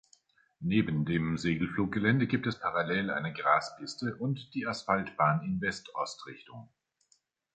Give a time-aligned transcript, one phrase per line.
[0.61, 6.67] Neben dem Segelfluggelände gibt es parallel eine Graspiste und die Asphaltbahn in West-Ost-Richtung.